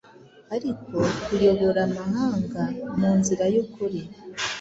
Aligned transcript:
Ariko 0.55 0.95
kuyobora 1.23 1.79
Amahanga 1.89 2.61
munzira 2.97 3.45
yukuri 3.53 3.99